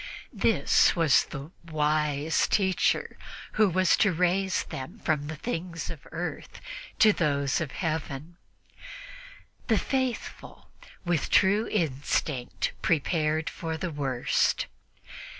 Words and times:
This 0.33 0.95
was 0.95 1.25
the 1.25 1.51
"wise 1.69 2.47
teacher 2.47 3.19
who 3.51 3.69
was 3.69 3.95
to 3.97 4.11
raise 4.11 4.63
them 4.63 4.97
from 4.97 5.27
the 5.27 5.35
things 5.35 5.91
of 5.91 6.07
earth 6.11 6.59
to 6.97 7.13
those 7.13 7.61
of 7.61 7.69
Heaven." 7.71 8.37
The 9.67 9.77
faithful, 9.77 10.71
with 11.05 11.29
true 11.29 11.67
instinct, 11.67 12.71
prepared 12.81 13.47
for 13.47 13.77
the 13.77 13.91
worst. 13.91 14.65